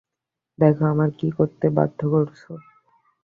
[0.59, 2.51] দেখো আমাকে কী করতে বাধ্য করেছো।